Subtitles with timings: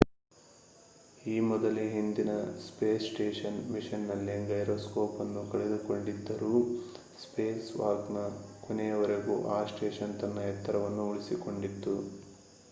[1.25, 2.31] ಈ ಮೊದಲೇ ಹಿಂದಿನ
[2.59, 6.55] ಸ್ಪೇಸ್ ಸ್ಟೇಷನ್ ಮಿಷನ್‌ನಲ್ಲಿ ಗೈರೊಸ್ಕೋಪ್‍‌ ಅನ್ನು ಕಳೆದುಕೊಂಡಿದ್ದರೂ
[7.21, 8.23] ಸ್ಪೇಸ್‍‌ವಾಕ್‍‌ನ
[8.67, 11.95] ಕೊನೆಯವರೆಗೂ ಆ ಸ್ಟೇಷನ್ ತನ್ನ ಎತ್ತರವನ್ನು ಉಳಿಸಿಕೊಂಡಿತ್ತು